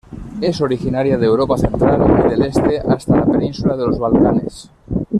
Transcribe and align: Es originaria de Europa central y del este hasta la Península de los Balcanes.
Es 0.41 0.59
originaria 0.61 1.15
de 1.19 1.27
Europa 1.27 1.59
central 1.59 2.23
y 2.25 2.29
del 2.31 2.41
este 2.41 2.79
hasta 2.79 3.17
la 3.17 3.25
Península 3.31 3.77
de 3.77 3.85
los 3.85 3.99
Balcanes. 3.99 4.71